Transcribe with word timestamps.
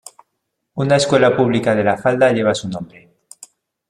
Una 0.73 0.95
escuela 0.95 1.37
pública 1.37 1.75
de 1.75 1.83
La 1.83 1.95
Falda 1.95 2.31
lleva 2.33 2.55
su 2.55 2.67
nombre. 2.67 3.07